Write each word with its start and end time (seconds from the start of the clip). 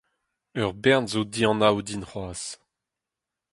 Ur 0.63 0.71
bern 0.83 1.05
zo 1.11 1.21
dianav 1.33 1.77
din 1.87 2.03
c'hoazh. 2.09 2.47